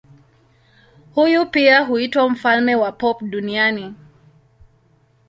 [1.15, 3.93] Huyu pia huitwa mfalme wa pop duniani.